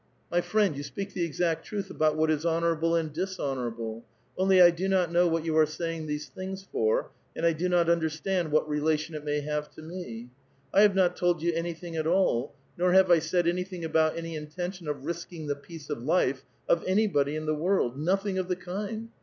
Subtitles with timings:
[0.31, 4.03] "My friend, you speak the exact truth about what is hon orable and dishonorable;
[4.35, 7.69] only I do not know what you are savin": these thin2:s for, and I do
[7.69, 10.31] not understand what rela tion it may have to me.
[10.73, 14.35] I have not told you anything at all, nor have I said anything about any
[14.35, 17.95] intention of risking the peace of life of anybody in the world!
[17.99, 19.09] nothing of the kind